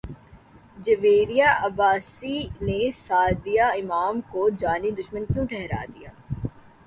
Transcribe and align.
جویریہ 0.77 1.49
عباسی 1.63 2.37
نے 2.61 2.79
سعدیہ 2.97 3.67
امام 3.73 4.21
کو 4.31 4.49
جانی 4.59 4.91
دشمن 4.99 5.23
کیوں 5.25 5.45
ٹھہرا 5.47 5.83
دیا 5.93 6.09